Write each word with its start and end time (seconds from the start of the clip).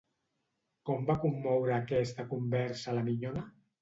Com 0.89 1.03
va 1.09 1.17
commoure 1.25 1.75
aquesta 1.75 2.25
conversa 2.33 2.91
a 2.93 2.97
la 3.01 3.05
minyona? 3.11 3.45